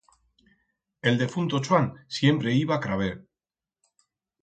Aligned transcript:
El 1.09 1.19
defunto 1.19 1.59
Chuan 1.61 1.93
siempre 2.07 2.55
iba 2.55 2.79
craber. 2.79 3.23